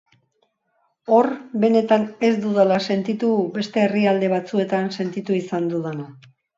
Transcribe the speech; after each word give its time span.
Hor 1.17 1.29
benetan 1.65 2.07
ez 2.29 2.33
dudala 2.47 2.81
sentitu 2.89 3.31
beste 3.61 3.85
herrialde 3.87 4.35
batzuetan 4.37 4.93
sentitu 5.01 5.41
izan 5.45 5.75
dudana. 5.77 6.13